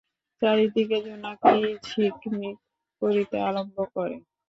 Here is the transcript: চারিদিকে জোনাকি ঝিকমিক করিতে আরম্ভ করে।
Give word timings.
চারিদিকে 0.41 0.97
জোনাকি 1.05 1.55
ঝিকমিক 1.85 2.57
করিতে 3.01 3.37
আরম্ভ 3.47 3.77
করে। 3.93 4.15